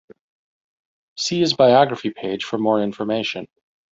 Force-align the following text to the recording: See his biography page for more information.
See 1.15 1.41
his 1.41 1.53
biography 1.53 2.09
page 2.09 2.43
for 2.43 2.57
more 2.57 2.81
information. 2.81 3.45